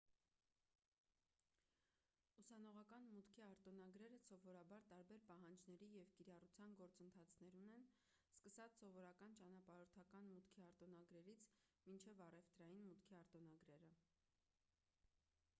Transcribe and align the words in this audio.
ուսանողական 2.43 3.05
մուտքի 3.11 3.43
արտոնագրերը 3.47 4.17
սովորաբար 4.27 4.87
տարբեր 4.93 5.21
պահանջների 5.27 5.89
և 5.97 6.15
կիրառության 6.21 6.73
գործընթացներ 6.81 7.53
ունեն 7.61 7.85
սկսած 8.07 8.81
սովորական 8.81 9.39
ճանապարհորդական 9.45 10.31
մուտքի 10.33 10.67
արտոնագրերից 10.71 11.47
մինչև 11.93 12.25
առևտրային 12.31 12.89
մուտքի 12.91 13.21
արտոնագրերը 13.23 13.95